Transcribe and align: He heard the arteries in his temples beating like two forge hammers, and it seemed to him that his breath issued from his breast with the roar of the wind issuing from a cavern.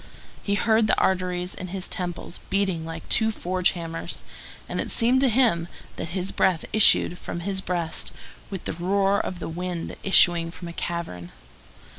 He 0.41 0.55
heard 0.55 0.87
the 0.87 0.97
arteries 0.99 1.53
in 1.53 1.67
his 1.67 1.87
temples 1.87 2.39
beating 2.49 2.87
like 2.87 3.07
two 3.07 3.31
forge 3.31 3.73
hammers, 3.73 4.23
and 4.67 4.81
it 4.81 4.89
seemed 4.89 5.21
to 5.21 5.29
him 5.29 5.67
that 5.97 6.09
his 6.17 6.31
breath 6.31 6.65
issued 6.73 7.19
from 7.19 7.41
his 7.41 7.61
breast 7.61 8.11
with 8.49 8.65
the 8.65 8.73
roar 8.73 9.19
of 9.19 9.37
the 9.37 9.47
wind 9.47 9.95
issuing 10.03 10.49
from 10.49 10.67
a 10.69 10.73
cavern. 10.73 11.31